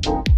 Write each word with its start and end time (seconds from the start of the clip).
Thank 0.00 0.28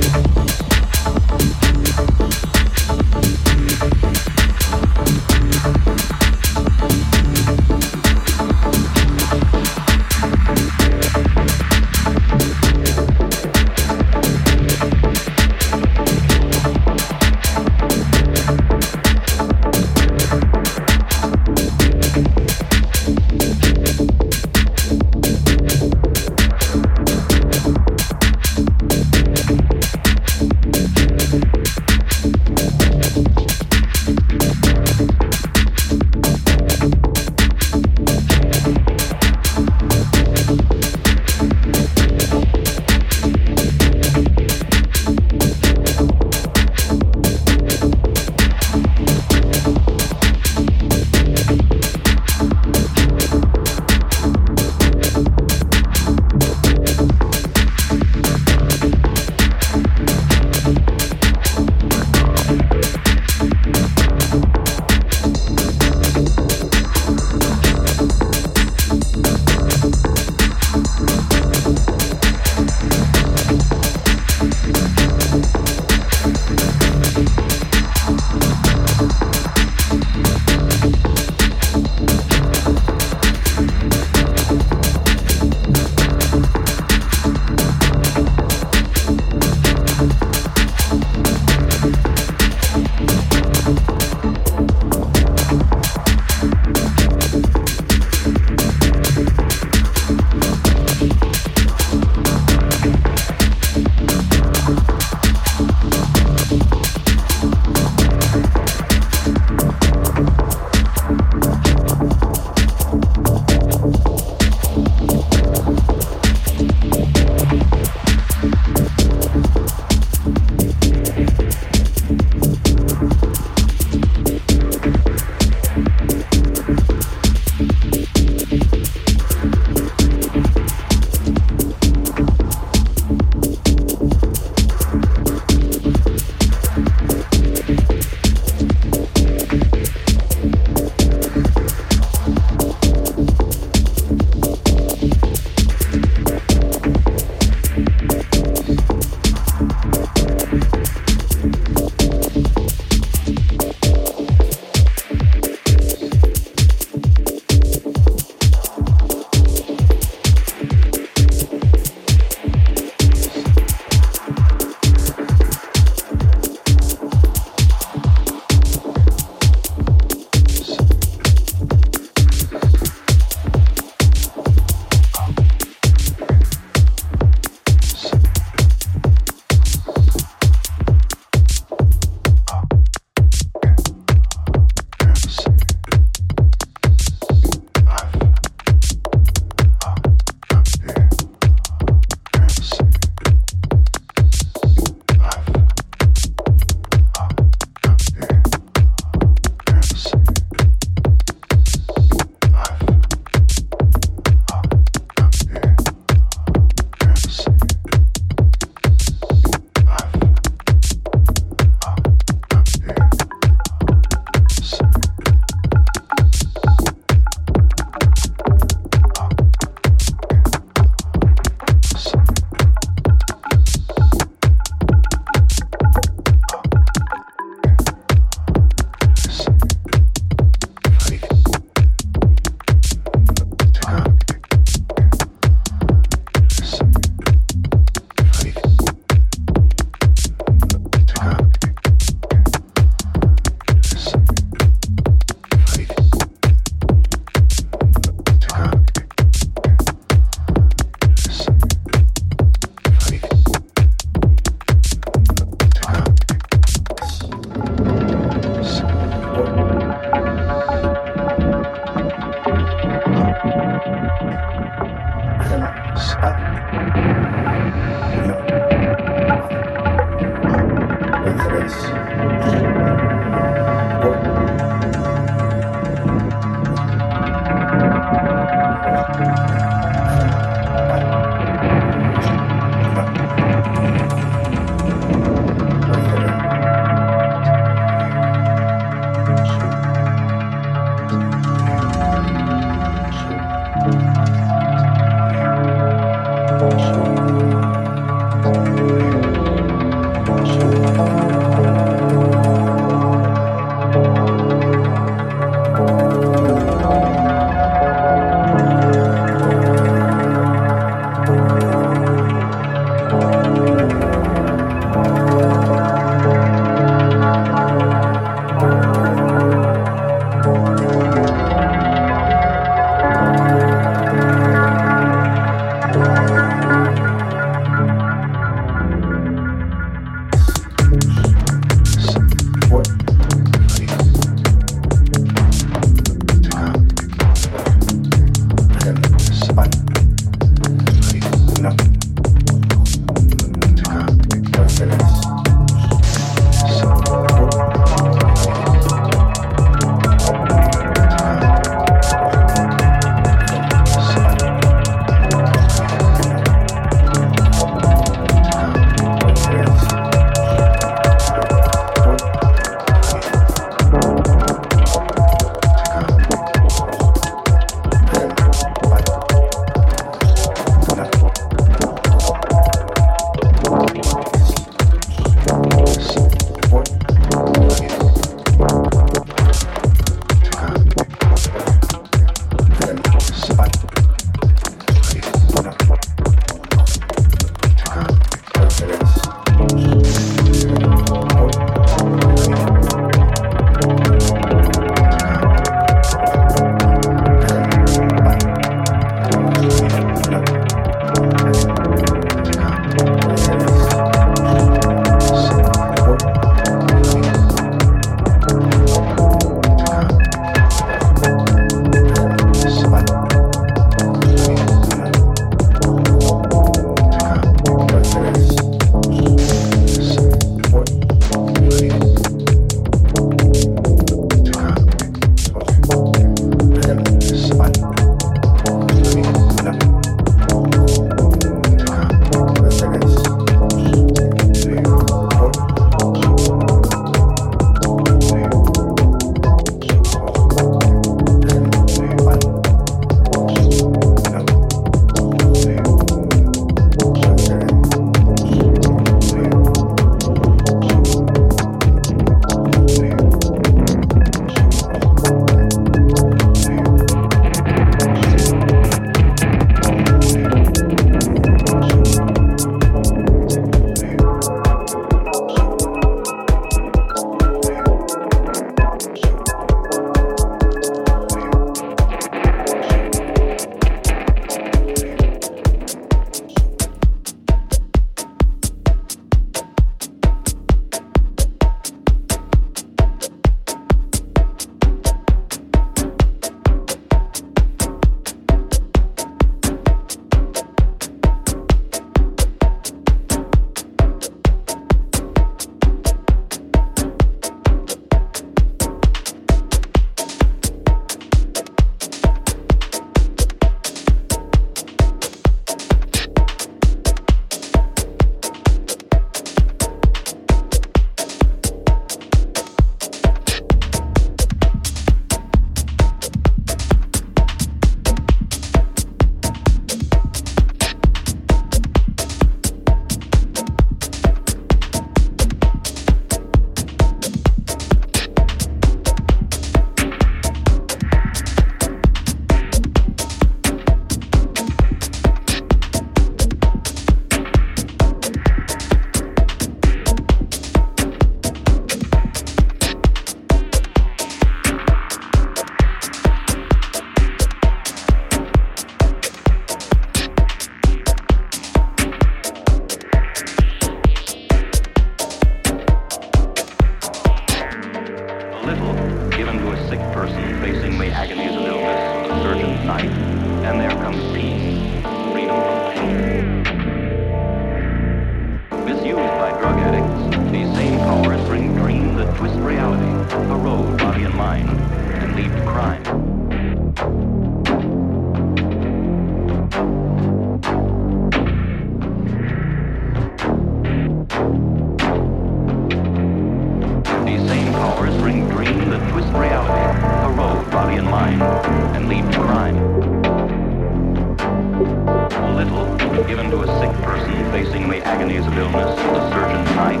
given 596.30 596.48
to 596.48 596.60
a 596.60 596.66
sick 596.78 596.92
person 597.02 597.32
facing 597.50 597.88
the 597.88 597.96
agonies 598.06 598.46
of 598.46 598.56
illness, 598.56 598.94
the 598.94 599.30
surgeon's 599.30 599.68
knife, 599.70 600.00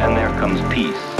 and 0.00 0.16
there 0.16 0.30
comes 0.40 0.58
peace. 0.72 1.15